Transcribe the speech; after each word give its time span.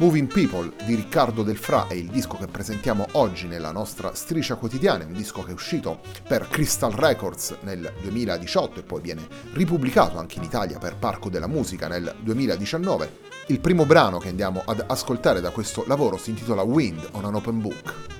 Moving 0.00 0.32
People 0.32 0.72
di 0.86 0.94
Riccardo 0.94 1.42
Del 1.42 1.58
Fra 1.58 1.86
è 1.86 1.92
il 1.92 2.08
disco 2.08 2.38
che 2.38 2.46
presentiamo 2.46 3.04
oggi 3.12 3.46
nella 3.46 3.70
nostra 3.70 4.14
striscia 4.14 4.54
quotidiana, 4.54 5.04
un 5.04 5.12
disco 5.12 5.42
che 5.42 5.50
è 5.50 5.52
uscito 5.52 6.00
per 6.26 6.48
Crystal 6.48 6.90
Records 6.90 7.58
nel 7.60 7.92
2018 8.00 8.80
e 8.80 8.82
poi 8.82 9.02
viene 9.02 9.28
ripubblicato 9.52 10.16
anche 10.16 10.38
in 10.38 10.44
Italia 10.44 10.78
per 10.78 10.96
Parco 10.96 11.28
della 11.28 11.48
Musica 11.48 11.86
nel 11.86 12.14
2019. 12.18 13.18
Il 13.48 13.60
primo 13.60 13.84
brano 13.84 14.16
che 14.16 14.30
andiamo 14.30 14.62
ad 14.64 14.82
ascoltare 14.86 15.42
da 15.42 15.50
questo 15.50 15.84
lavoro 15.86 16.16
si 16.16 16.30
intitola 16.30 16.62
Wind 16.62 17.06
on 17.12 17.26
an 17.26 17.34
Open 17.34 17.60
Book. 17.60 18.19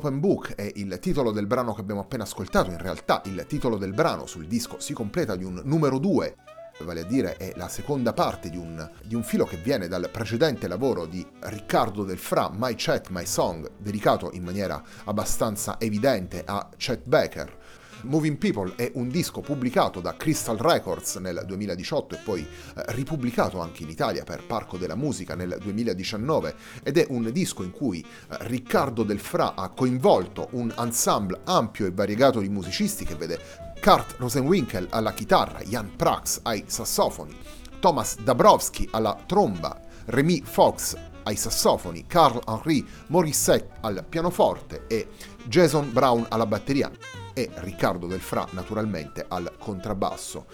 Open 0.00 0.18
Book 0.18 0.54
è 0.54 0.72
il 0.76 0.98
titolo 0.98 1.30
del 1.30 1.46
brano 1.46 1.74
che 1.74 1.82
abbiamo 1.82 2.00
appena 2.00 2.22
ascoltato, 2.22 2.70
in 2.70 2.78
realtà 2.78 3.20
il 3.26 3.44
titolo 3.46 3.76
del 3.76 3.92
brano 3.92 4.24
sul 4.24 4.46
disco 4.46 4.80
si 4.80 4.94
completa 4.94 5.36
di 5.36 5.44
un 5.44 5.60
numero 5.64 5.98
2 5.98 6.36
vale 6.84 7.00
a 7.00 7.04
dire 7.04 7.36
è 7.36 7.52
la 7.56 7.68
seconda 7.68 8.14
parte 8.14 8.48
di 8.48 8.56
un, 8.56 8.88
di 9.04 9.14
un, 9.14 9.22
filo 9.22 9.44
che 9.44 9.58
viene 9.58 9.88
dal 9.88 10.08
precedente 10.10 10.66
lavoro 10.66 11.04
di 11.04 11.26
Riccardo 11.40 12.04
Del 12.04 12.16
Fra, 12.16 12.50
My 12.50 12.72
Chat, 12.74 13.08
My 13.10 13.26
Song, 13.26 13.70
dedicato 13.76 14.30
in 14.32 14.42
maniera 14.42 14.82
abbastanza 15.04 15.78
evidente 15.78 16.42
a 16.46 16.70
Chet 16.74 17.02
Baker, 17.04 17.58
Moving 18.02 18.38
People 18.38 18.72
è 18.76 18.90
un 18.94 19.08
disco 19.08 19.40
pubblicato 19.40 20.00
da 20.00 20.16
Crystal 20.16 20.56
Records 20.56 21.16
nel 21.16 21.42
2018 21.46 22.14
e 22.14 22.18
poi 22.18 22.40
eh, 22.40 22.82
ripubblicato 22.88 23.60
anche 23.60 23.82
in 23.82 23.90
Italia 23.90 24.24
per 24.24 24.44
Parco 24.46 24.78
della 24.78 24.94
Musica 24.94 25.34
nel 25.34 25.58
2019 25.60 26.54
ed 26.82 26.98
è 26.98 27.06
un 27.10 27.30
disco 27.32 27.62
in 27.62 27.70
cui 27.70 28.00
eh, 28.00 28.36
Riccardo 28.40 29.02
Del 29.02 29.18
Fra 29.18 29.54
ha 29.54 29.68
coinvolto 29.70 30.48
un 30.52 30.72
ensemble 30.78 31.40
ampio 31.44 31.86
e 31.86 31.90
variegato 31.90 32.40
di 32.40 32.48
musicisti 32.48 33.04
che 33.04 33.14
vede 33.14 33.38
Kurt 33.80 34.16
Rosenwinkel 34.18 34.86
alla 34.90 35.12
chitarra, 35.12 35.60
Jan 35.60 35.94
Prax 35.96 36.40
ai 36.42 36.64
sassofoni, 36.66 37.36
Thomas 37.80 38.18
Dabrowski 38.18 38.88
alla 38.92 39.16
tromba, 39.26 39.78
Remy 40.06 40.42
Fox 40.42 40.96
ai 41.24 41.36
sassofoni, 41.36 42.06
Carl 42.06 42.40
Henry 42.46 42.84
Morissette 43.08 43.76
al 43.80 44.04
pianoforte 44.08 44.86
e 44.86 45.08
Jason 45.44 45.92
Brown 45.92 46.26
alla 46.28 46.46
batteria 46.46 46.90
e 47.40 47.48
Riccardo 47.54 48.06
Del 48.06 48.20
Fra 48.20 48.46
naturalmente 48.50 49.24
al 49.26 49.54
contrabbasso. 49.58 50.44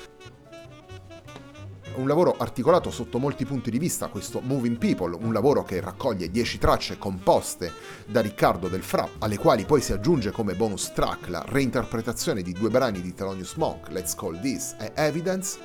Un 1.96 2.06
lavoro 2.06 2.36
articolato 2.38 2.90
sotto 2.90 3.18
molti 3.18 3.44
punti 3.44 3.70
di 3.70 3.78
vista, 3.78 4.06
questo 4.06 4.40
Moving 4.40 4.76
People, 4.76 5.16
un 5.16 5.32
lavoro 5.32 5.64
che 5.64 5.80
raccoglie 5.80 6.30
10 6.30 6.58
tracce 6.58 6.98
composte 6.98 7.72
da 8.06 8.20
Riccardo 8.20 8.68
Del 8.68 8.82
Fra, 8.82 9.08
alle 9.18 9.38
quali 9.38 9.64
poi 9.64 9.80
si 9.80 9.92
aggiunge 9.92 10.30
come 10.30 10.54
bonus 10.54 10.92
track 10.92 11.28
la 11.28 11.42
reinterpretazione 11.44 12.42
di 12.42 12.52
due 12.52 12.68
brani 12.68 13.00
di 13.00 13.12
Thelonious 13.14 13.54
Monk, 13.54 13.88
Let's 13.88 14.14
Call 14.14 14.38
This 14.40 14.76
e 14.78 14.92
Evidence, 14.94 15.58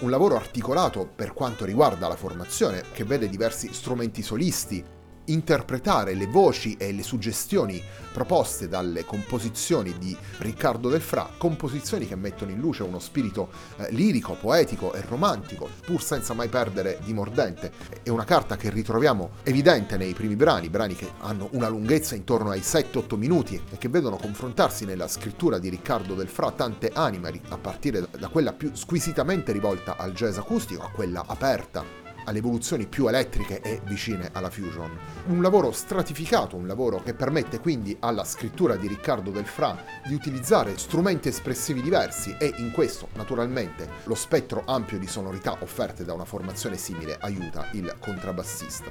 un 0.00 0.10
lavoro 0.10 0.36
articolato 0.36 1.08
per 1.14 1.32
quanto 1.32 1.64
riguarda 1.64 2.08
la 2.08 2.16
formazione, 2.16 2.82
che 2.92 3.04
vede 3.04 3.28
diversi 3.28 3.72
strumenti 3.72 4.22
solisti, 4.22 4.84
interpretare 5.26 6.14
le 6.14 6.26
voci 6.26 6.76
e 6.76 6.92
le 6.92 7.02
suggestioni 7.02 7.82
proposte 8.12 8.68
dalle 8.68 9.04
composizioni 9.04 9.96
di 9.98 10.16
Riccardo 10.38 10.88
Del 10.88 11.00
Fra, 11.00 11.30
composizioni 11.36 12.06
che 12.06 12.16
mettono 12.16 12.50
in 12.50 12.58
luce 12.58 12.82
uno 12.82 12.98
spirito 12.98 13.50
eh, 13.76 13.90
lirico, 13.92 14.34
poetico 14.34 14.92
e 14.92 15.02
romantico, 15.06 15.68
pur 15.84 16.02
senza 16.02 16.34
mai 16.34 16.48
perdere 16.48 16.98
di 17.04 17.12
mordente. 17.12 17.72
È 18.02 18.08
una 18.08 18.24
carta 18.24 18.56
che 18.56 18.70
ritroviamo 18.70 19.30
evidente 19.44 19.96
nei 19.96 20.12
primi 20.12 20.36
brani, 20.36 20.68
brani 20.68 20.94
che 20.94 21.08
hanno 21.20 21.48
una 21.52 21.68
lunghezza 21.68 22.14
intorno 22.14 22.50
ai 22.50 22.60
7-8 22.60 23.16
minuti 23.16 23.60
e 23.70 23.78
che 23.78 23.88
vedono 23.88 24.16
confrontarsi 24.16 24.84
nella 24.84 25.08
scrittura 25.08 25.58
di 25.58 25.68
Riccardo 25.68 26.14
Del 26.14 26.28
Fra 26.28 26.50
tante 26.50 26.90
anime, 26.92 27.40
a 27.48 27.58
partire 27.58 28.06
da 28.18 28.28
quella 28.28 28.52
più 28.52 28.70
squisitamente 28.74 29.52
rivolta 29.52 29.96
al 29.96 30.12
jazz 30.12 30.36
acustico 30.38 30.82
a 30.82 30.90
quella 30.90 31.24
aperta 31.26 32.00
alle 32.30 32.38
evoluzioni 32.38 32.86
più 32.86 33.08
elettriche 33.08 33.60
e 33.60 33.80
vicine 33.84 34.30
alla 34.32 34.50
fusion. 34.50 34.90
Un 35.26 35.42
lavoro 35.42 35.72
stratificato, 35.72 36.56
un 36.56 36.66
lavoro 36.66 37.02
che 37.02 37.12
permette 37.12 37.58
quindi 37.58 37.96
alla 38.00 38.24
scrittura 38.24 38.76
di 38.76 38.86
Riccardo 38.86 39.30
Del 39.30 39.46
Fra 39.46 39.76
di 40.06 40.14
utilizzare 40.14 40.78
strumenti 40.78 41.28
espressivi 41.28 41.82
diversi 41.82 42.34
e 42.38 42.54
in 42.58 42.70
questo 42.70 43.08
naturalmente 43.14 43.88
lo 44.04 44.14
spettro 44.14 44.62
ampio 44.64 44.98
di 44.98 45.06
sonorità 45.06 45.56
offerte 45.60 46.04
da 46.04 46.14
una 46.14 46.24
formazione 46.24 46.76
simile 46.76 47.18
aiuta 47.20 47.68
il 47.72 47.94
contrabbassista. 47.98 48.90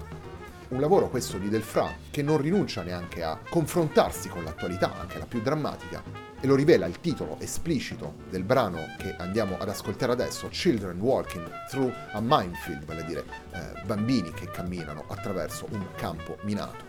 Un 0.69 0.81
lavoro 0.81 1.09
questo 1.09 1.37
di 1.37 1.49
Del 1.49 1.63
Fra 1.63 1.91
che 2.11 2.21
non 2.21 2.37
rinuncia 2.37 2.83
neanche 2.83 3.23
a 3.23 3.39
confrontarsi 3.49 4.29
con 4.29 4.43
l'attualità, 4.43 4.99
anche 4.99 5.17
la 5.17 5.25
più 5.25 5.41
drammatica, 5.41 6.28
e 6.41 6.47
lo 6.47 6.55
rivela 6.55 6.85
il 6.85 6.99
titolo 6.99 7.37
esplicito 7.39 8.15
del 8.29 8.43
brano 8.43 8.95
che 8.97 9.15
andiamo 9.17 9.57
ad 9.59 9.69
ascoltare 9.69 10.11
adesso, 10.11 10.47
Children 10.47 10.99
Walking 10.99 11.49
Through 11.69 11.93
a 12.11 12.19
Minefield, 12.21 12.85
vale 12.85 13.01
a 13.01 13.05
dire 13.05 13.23
eh, 13.51 13.81
bambini 13.85 14.31
che 14.31 14.47
camminano 14.47 15.05
attraverso 15.07 15.67
un 15.71 15.85
campo 15.95 16.37
minato. 16.43 16.88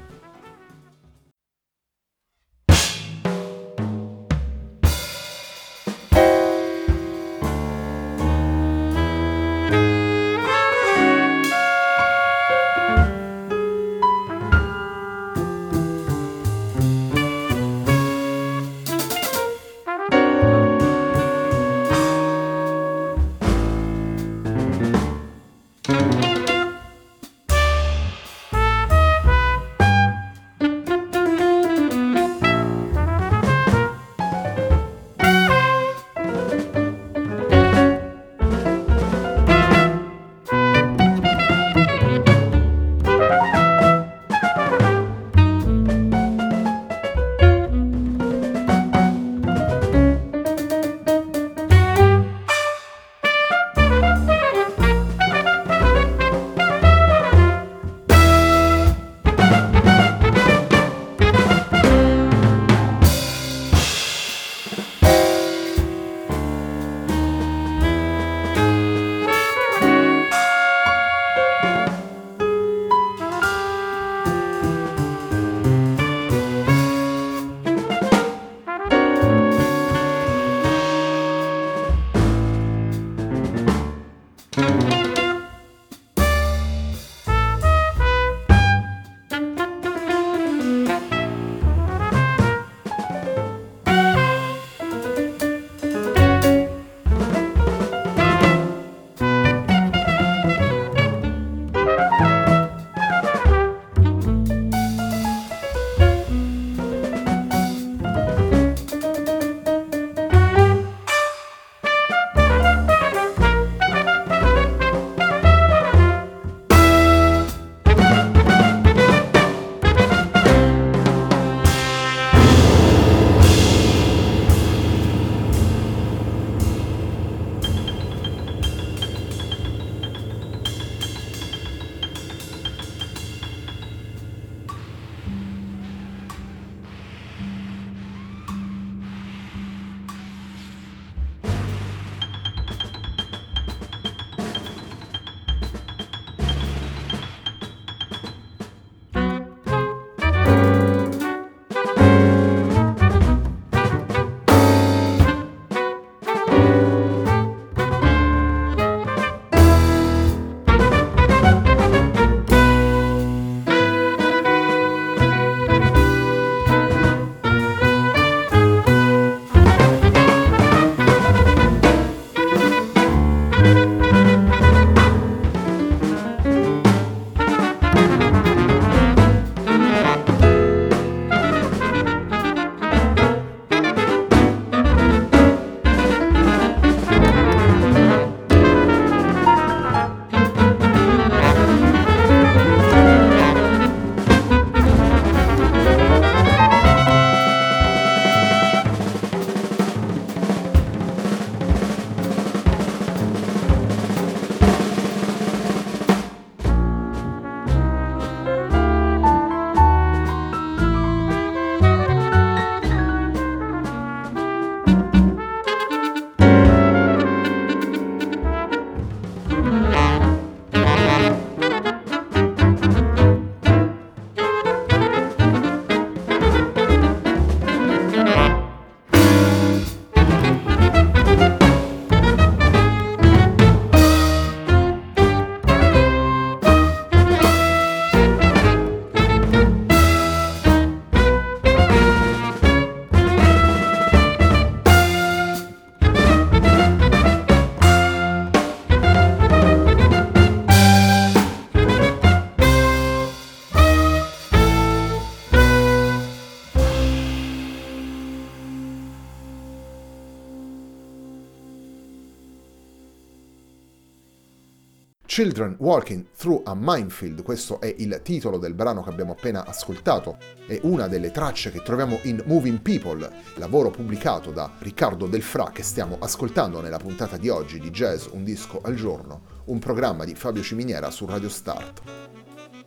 Children 265.31 265.77
Walking 265.79 266.27
Through 266.37 266.63
a 266.65 266.75
Minefield, 266.77 267.45
questo 267.45 267.81
è 267.81 267.95
il 267.99 268.19
titolo 268.25 268.59
del 268.59 268.75
brano 268.75 269.05
che 269.05 269.11
abbiamo 269.11 269.31
appena 269.31 269.65
ascoltato, 269.65 270.39
è 270.67 270.81
una 270.83 271.07
delle 271.07 271.31
tracce 271.31 271.71
che 271.71 271.83
troviamo 271.85 272.19
in 272.23 272.43
Moving 272.47 272.81
People, 272.81 273.31
lavoro 273.55 273.91
pubblicato 273.91 274.51
da 274.51 274.73
Riccardo 274.81 275.29
Delfra 275.29 275.71
che 275.71 275.85
stiamo 275.85 276.17
ascoltando 276.19 276.81
nella 276.81 276.97
puntata 276.97 277.37
di 277.37 277.49
oggi 277.49 277.79
di 277.79 277.91
Jazz 277.91 278.27
Un 278.33 278.43
disco 278.43 278.81
al 278.83 278.97
giorno, 278.97 279.43
un 279.67 279.79
programma 279.79 280.25
di 280.25 280.35
Fabio 280.35 280.63
Ciminiera 280.63 281.13
su 281.13 281.27
Radio 281.27 281.49
Start. 281.49 282.03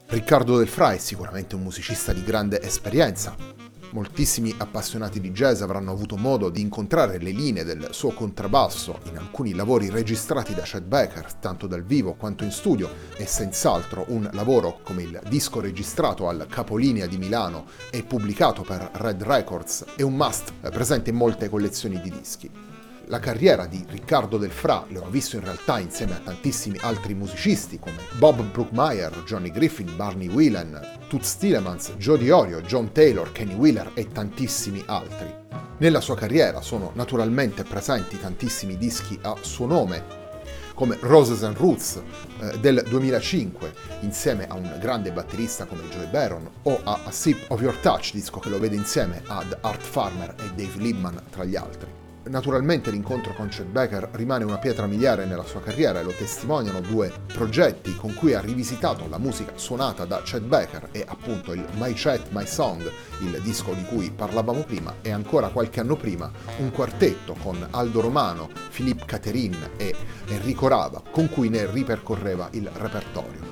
Riccardo 0.07 0.57
Delfra 0.57 0.91
è 0.91 0.97
sicuramente 0.97 1.55
un 1.55 1.61
musicista 1.61 2.11
di 2.11 2.25
grande 2.25 2.61
esperienza, 2.61 3.37
Moltissimi 3.93 4.51
appassionati 4.57 5.19
di 5.19 5.29
jazz 5.29 5.61
avranno 5.61 5.91
avuto 5.91 6.17
modo 6.17 6.49
di 6.49 6.61
incontrare 6.61 7.19
le 7.19 7.29
linee 7.29 7.63
del 7.63 7.89
suo 7.91 8.09
contrabbasso 8.09 9.01
in 9.03 9.17
alcuni 9.17 9.53
lavori 9.53 9.91
registrati 9.91 10.55
da 10.55 10.63
Chet 10.63 10.81
Baker, 10.81 11.31
tanto 11.35 11.67
dal 11.67 11.83
vivo 11.83 12.15
quanto 12.15 12.43
in 12.43 12.49
studio, 12.49 12.89
e 13.15 13.27
senz'altro 13.27 14.05
un 14.07 14.27
lavoro 14.33 14.79
come 14.81 15.03
il 15.03 15.21
disco 15.29 15.59
registrato 15.59 16.27
al 16.27 16.47
Capolinea 16.49 17.05
di 17.05 17.19
Milano 17.19 17.67
e 17.91 18.01
pubblicato 18.01 18.63
per 18.63 18.89
Red 18.93 19.21
Records 19.21 19.85
è 19.95 20.01
un 20.01 20.15
must 20.15 20.53
presente 20.71 21.11
in 21.11 21.15
molte 21.15 21.47
collezioni 21.47 22.01
di 22.01 22.09
dischi 22.09 22.72
la 23.07 23.19
carriera 23.19 23.65
di 23.65 23.85
Riccardo 23.87 24.37
Del 24.37 24.51
lo 24.89 25.05
ha 25.05 25.09
visto 25.09 25.35
in 25.35 25.43
realtà 25.43 25.79
insieme 25.79 26.15
a 26.15 26.21
tantissimi 26.23 26.77
altri 26.81 27.13
musicisti 27.13 27.77
come 27.77 27.97
Bob 28.17 28.41
Brookmeyer, 28.41 29.23
Johnny 29.25 29.51
Griffin, 29.51 29.95
Barney 29.95 30.29
Whelan, 30.29 30.79
Toots 31.07 31.37
Tillemans, 31.37 31.95
Joe 31.97 32.17
Diorio, 32.17 32.61
John 32.61 32.91
Taylor, 32.91 33.31
Kenny 33.31 33.55
Wheeler 33.55 33.91
e 33.93 34.07
tantissimi 34.07 34.81
altri. 34.85 35.41
Nella 35.77 35.99
sua 35.99 36.15
carriera 36.15 36.61
sono 36.61 36.91
naturalmente 36.93 37.63
presenti 37.63 38.19
tantissimi 38.19 38.77
dischi 38.77 39.19
a 39.21 39.35
suo 39.41 39.65
nome, 39.65 40.21
come 40.73 40.97
Roses 41.01 41.43
and 41.43 41.57
Roots 41.57 42.01
eh, 42.39 42.57
del 42.59 42.83
2005, 42.87 43.73
insieme 44.01 44.47
a 44.47 44.55
un 44.55 44.77
grande 44.79 45.11
batterista 45.11 45.65
come 45.65 45.83
Joey 45.89 46.09
Baron, 46.09 46.49
o 46.63 46.79
a 46.83 47.01
A 47.03 47.11
Sip 47.11 47.45
of 47.49 47.61
Your 47.61 47.75
Touch, 47.77 48.13
disco 48.13 48.39
che 48.39 48.49
lo 48.49 48.59
vede 48.59 48.75
insieme 48.75 49.21
ad 49.27 49.57
Art 49.61 49.81
Farmer 49.81 50.33
e 50.39 50.49
Dave 50.55 50.77
Liebman 50.77 51.21
tra 51.29 51.43
gli 51.43 51.55
altri. 51.55 52.02
Naturalmente 52.25 52.89
l'incontro 52.89 53.33
con 53.33 53.49
Chet 53.49 53.65
Baker 53.65 54.09
rimane 54.13 54.45
una 54.45 54.57
pietra 54.57 54.87
miliare 54.87 55.25
nella 55.25 55.43
sua 55.43 55.59
carriera 55.59 55.99
e 55.99 56.03
lo 56.03 56.13
testimoniano 56.13 56.79
due 56.79 57.11
progetti 57.27 57.93
con 57.97 58.13
cui 58.13 58.33
ha 58.33 58.39
rivisitato 58.39 59.09
la 59.09 59.17
musica 59.17 59.51
suonata 59.55 60.05
da 60.05 60.21
Chet 60.23 60.41
Baker 60.41 60.87
e 60.93 61.03
appunto 61.05 61.51
il 61.51 61.65
My 61.73 61.91
Chet, 61.91 62.29
My 62.29 62.47
Song, 62.47 62.89
il 63.19 63.41
disco 63.41 63.73
di 63.73 63.83
cui 63.83 64.09
parlavamo 64.09 64.61
prima, 64.61 64.95
e 65.01 65.11
ancora 65.11 65.49
qualche 65.49 65.81
anno 65.81 65.97
prima 65.97 66.31
un 66.59 66.71
quartetto 66.71 67.35
con 67.43 67.67
Aldo 67.71 67.99
Romano, 67.99 68.49
Philippe 68.71 69.03
Caterin 69.05 69.71
e 69.75 69.93
Enrico 70.27 70.69
Rava 70.69 71.01
con 71.11 71.29
cui 71.29 71.49
ne 71.49 71.69
ripercorreva 71.69 72.47
il 72.51 72.69
repertorio. 72.73 73.51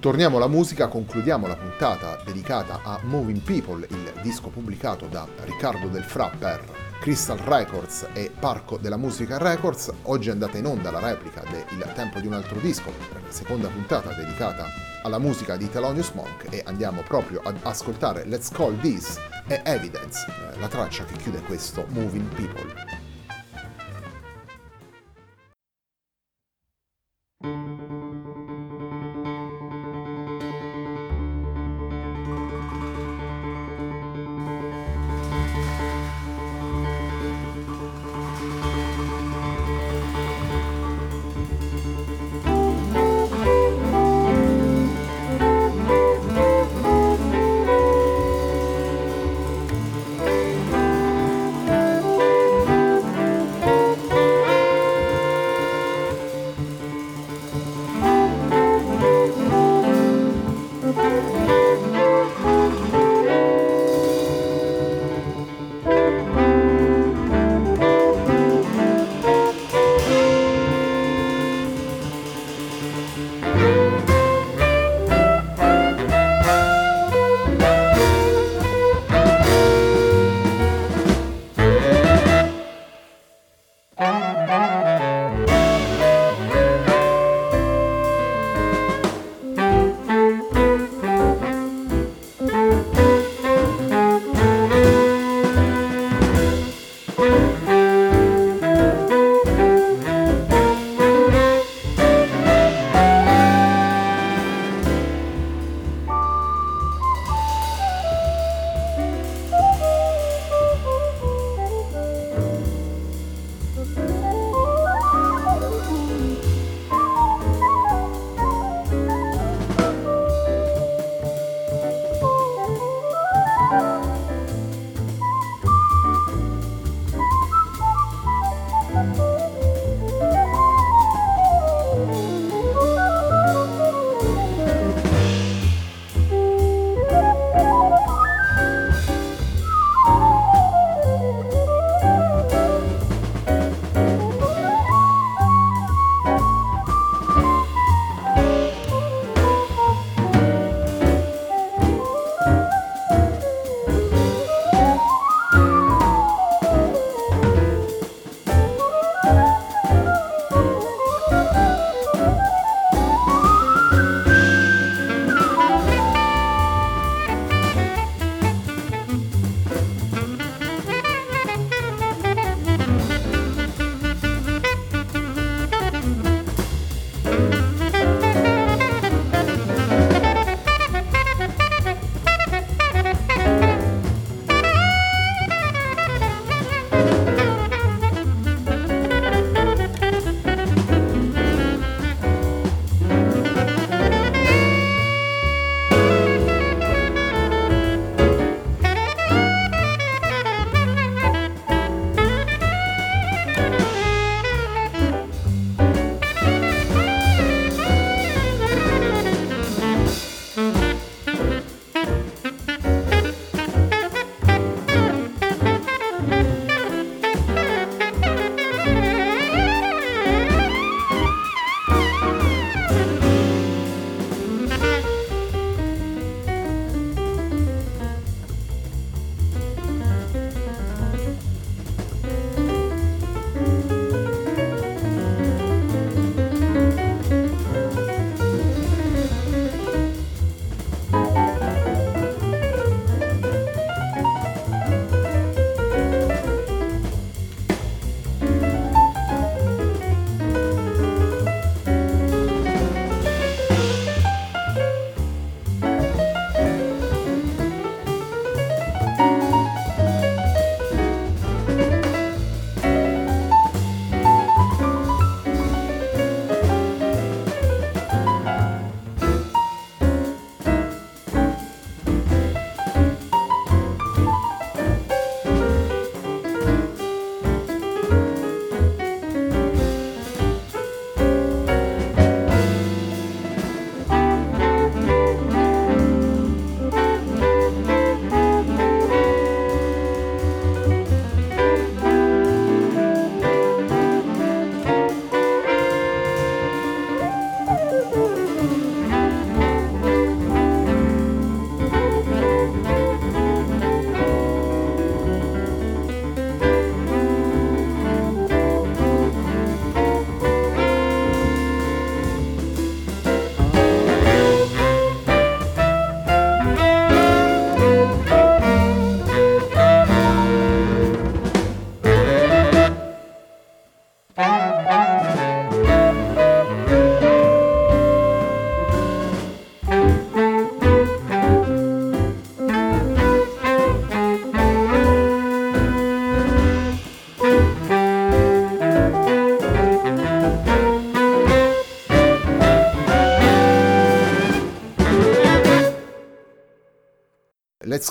Torniamo 0.00 0.38
alla 0.38 0.48
musica, 0.48 0.88
concludiamo 0.88 1.46
la 1.46 1.56
puntata 1.56 2.20
dedicata 2.24 2.80
a 2.82 2.98
Moving 3.02 3.40
People, 3.40 3.86
il 3.90 4.12
disco 4.22 4.48
pubblicato 4.48 5.06
da 5.06 5.26
Riccardo 5.44 5.86
Del 5.86 6.04
Fra 6.04 6.30
per 6.36 6.87
Crystal 7.00 7.38
Records 7.38 8.08
e 8.12 8.30
Parco 8.38 8.76
della 8.76 8.96
Musica 8.96 9.38
Records. 9.38 9.92
Oggi 10.02 10.28
è 10.28 10.32
andata 10.32 10.58
in 10.58 10.66
onda 10.66 10.90
la 10.90 10.98
replica 10.98 11.42
del 11.48 11.92
Tempo 11.94 12.18
di 12.20 12.26
un 12.26 12.32
altro 12.34 12.58
disco, 12.58 12.92
la 13.12 13.30
seconda 13.30 13.68
puntata 13.68 14.12
dedicata 14.12 14.66
alla 15.02 15.18
musica 15.18 15.56
di 15.56 15.70
Thelonious 15.70 16.10
Monk 16.10 16.46
e 16.50 16.62
andiamo 16.66 17.02
proprio 17.02 17.40
ad 17.44 17.56
ascoltare 17.62 18.24
Let's 18.26 18.50
Call 18.50 18.78
This 18.80 19.18
e 19.46 19.62
Evidence, 19.64 20.26
eh, 20.26 20.58
la 20.58 20.68
traccia 20.68 21.04
che 21.04 21.16
chiude 21.16 21.40
questo 21.42 21.86
Moving 21.88 22.28
People. 22.34 23.07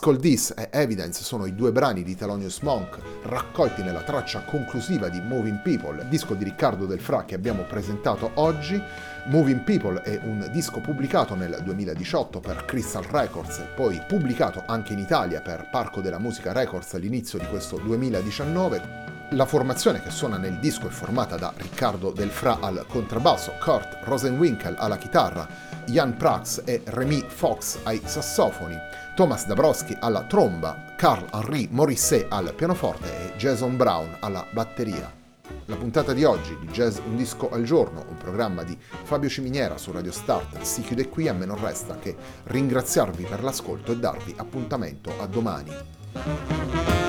Call 0.07 0.21
This 0.21 0.53
e 0.55 0.69
Evidence 0.71 1.21
sono 1.21 1.45
i 1.45 1.53
due 1.53 1.73
brani 1.73 2.01
di 2.01 2.15
Thelonious 2.15 2.59
Monk 2.59 2.97
raccolti 3.23 3.83
nella 3.83 4.03
traccia 4.03 4.39
conclusiva 4.39 5.09
di 5.09 5.19
Moving 5.19 5.59
People, 5.59 6.07
disco 6.07 6.33
di 6.33 6.45
Riccardo 6.45 6.85
Del 6.85 7.01
Fra 7.01 7.25
che 7.25 7.35
abbiamo 7.35 7.63
presentato 7.63 8.31
oggi. 8.35 8.81
Moving 9.25 9.63
People 9.63 10.01
è 10.03 10.17
un 10.23 10.47
disco 10.49 10.79
pubblicato 10.79 11.35
nel 11.35 11.59
2018 11.61 12.39
per 12.39 12.63
Crystal 12.63 13.03
Records 13.03 13.57
e 13.57 13.67
poi 13.75 14.01
pubblicato 14.07 14.63
anche 14.65 14.93
in 14.93 14.99
Italia 14.99 15.41
per 15.41 15.67
Parco 15.69 15.99
della 15.99 16.19
Musica 16.19 16.53
Records 16.53 16.93
all'inizio 16.93 17.37
di 17.37 17.45
questo 17.47 17.75
2019. 17.75 19.15
La 19.31 19.45
formazione 19.45 20.01
che 20.01 20.09
suona 20.09 20.37
nel 20.37 20.57
disco 20.59 20.87
è 20.87 20.89
formata 20.89 21.35
da 21.35 21.51
Riccardo 21.53 22.11
Del 22.11 22.29
Fra 22.29 22.59
al 22.61 22.85
contrabbasso, 22.87 23.55
Kurt 23.61 23.97
Rosenwinkel 24.03 24.75
alla 24.77 24.95
chitarra, 24.95 25.45
Jan 25.85 26.15
Prax 26.15 26.61
e 26.63 26.81
Remy 26.85 27.25
Fox 27.27 27.79
ai 27.83 28.01
sassofoni, 28.05 28.77
Thomas 29.17 29.47
Dabrowski 29.47 29.97
alla 29.99 30.25
tromba, 30.25 30.93
Carl-Henri 30.95 31.67
Morisset 31.71 32.27
al 32.29 32.53
pianoforte 32.53 33.33
e 33.33 33.35
Jason 33.35 33.75
Brown 33.75 34.15
alla 34.19 34.45
batteria. 34.51 35.11
La 35.65 35.75
puntata 35.75 36.13
di 36.13 36.23
oggi 36.23 36.55
di 36.59 36.67
Jazz 36.67 36.99
Un 36.99 37.15
Disco 37.15 37.49
al 37.49 37.63
Giorno, 37.63 38.05
un 38.07 38.17
programma 38.17 38.61
di 38.61 38.77
Fabio 38.79 39.27
Ciminiera 39.27 39.79
su 39.79 39.91
Radio 39.91 40.11
Start, 40.11 40.61
si 40.61 40.83
chiude 40.83 41.09
qui, 41.09 41.27
a 41.27 41.33
me 41.33 41.47
non 41.47 41.59
resta 41.59 41.97
che 41.97 42.15
ringraziarvi 42.43 43.23
per 43.23 43.41
l'ascolto 43.41 43.91
e 43.91 43.97
darvi 43.97 44.35
appuntamento 44.37 45.11
a 45.19 45.25
domani. 45.25 47.06